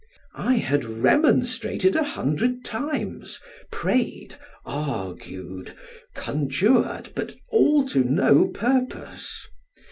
[0.33, 4.33] I had remonstrated a hundred times, prayed,
[4.65, 5.75] argued,
[6.15, 9.47] conjured, but all to no purpose.